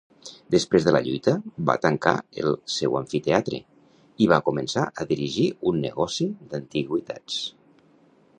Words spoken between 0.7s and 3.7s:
de la lluita, va tancar el seu amfiteatre,